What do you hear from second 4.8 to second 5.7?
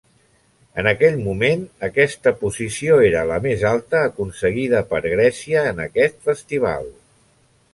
per Grècia